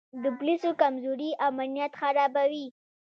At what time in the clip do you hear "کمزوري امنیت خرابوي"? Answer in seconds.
0.81-2.65